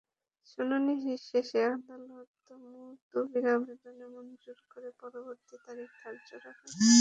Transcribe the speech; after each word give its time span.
শুনানি 0.47 0.93
শেষে 1.29 1.59
আদালত 1.73 2.31
মুলতবির 2.65 3.45
আবেদন 3.55 3.97
মঞ্জুর 4.13 4.59
করে 4.71 4.89
পরবর্তী 5.01 5.55
তারিখ 5.65 5.89
ধার্য 6.01 6.29
করেন। 6.43 6.81